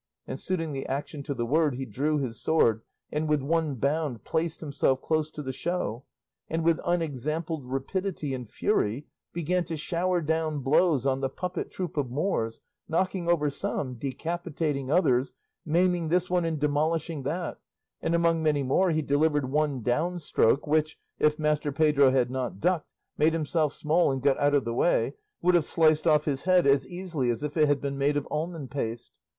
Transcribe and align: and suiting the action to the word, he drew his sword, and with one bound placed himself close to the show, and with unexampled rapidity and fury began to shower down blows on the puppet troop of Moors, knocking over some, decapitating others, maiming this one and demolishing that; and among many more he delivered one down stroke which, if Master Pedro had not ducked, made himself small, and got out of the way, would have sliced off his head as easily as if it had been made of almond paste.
and 0.25 0.39
suiting 0.39 0.71
the 0.73 0.83
action 0.87 1.21
to 1.21 1.31
the 1.31 1.45
word, 1.45 1.75
he 1.75 1.85
drew 1.85 2.17
his 2.17 2.41
sword, 2.41 2.81
and 3.11 3.29
with 3.29 3.43
one 3.43 3.75
bound 3.75 4.23
placed 4.23 4.59
himself 4.59 4.99
close 4.99 5.29
to 5.29 5.43
the 5.43 5.53
show, 5.53 6.05
and 6.49 6.63
with 6.65 6.79
unexampled 6.83 7.63
rapidity 7.67 8.33
and 8.33 8.49
fury 8.49 9.05
began 9.31 9.63
to 9.63 9.77
shower 9.77 10.19
down 10.19 10.57
blows 10.57 11.05
on 11.05 11.21
the 11.21 11.29
puppet 11.29 11.69
troop 11.69 11.97
of 11.97 12.09
Moors, 12.09 12.61
knocking 12.89 13.27
over 13.27 13.47
some, 13.51 13.93
decapitating 13.93 14.89
others, 14.89 15.33
maiming 15.67 16.09
this 16.09 16.31
one 16.31 16.45
and 16.45 16.59
demolishing 16.59 17.21
that; 17.21 17.59
and 18.01 18.15
among 18.15 18.41
many 18.41 18.63
more 18.63 18.89
he 18.89 19.03
delivered 19.03 19.51
one 19.51 19.83
down 19.83 20.17
stroke 20.17 20.65
which, 20.65 20.97
if 21.19 21.37
Master 21.37 21.71
Pedro 21.71 22.09
had 22.09 22.31
not 22.31 22.59
ducked, 22.59 22.89
made 23.19 23.33
himself 23.33 23.71
small, 23.71 24.11
and 24.11 24.23
got 24.23 24.39
out 24.39 24.55
of 24.55 24.65
the 24.65 24.73
way, 24.73 25.13
would 25.43 25.53
have 25.53 25.63
sliced 25.63 26.07
off 26.07 26.25
his 26.25 26.45
head 26.45 26.65
as 26.65 26.87
easily 26.87 27.29
as 27.29 27.43
if 27.43 27.55
it 27.55 27.67
had 27.67 27.79
been 27.79 27.99
made 27.99 28.17
of 28.17 28.27
almond 28.31 28.71
paste. 28.71 29.11